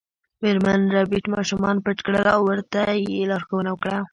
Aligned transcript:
میرمن 0.41 0.81
ربیټ 0.95 1.25
ماشومان 1.35 1.75
پټ 1.85 1.97
کړل 2.05 2.25
او 2.35 2.41
ورته 2.49 2.81
یې 3.05 3.29
لارښوونه 3.31 3.69
وکړه 3.71 3.97